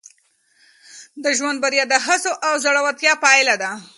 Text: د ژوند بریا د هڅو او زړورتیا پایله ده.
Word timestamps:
د 1.23 1.25
ژوند 1.37 1.57
بریا 1.63 1.85
د 1.89 1.93
هڅو 2.05 2.31
او 2.47 2.53
زړورتیا 2.63 3.13
پایله 3.23 3.55
ده. 3.61 3.71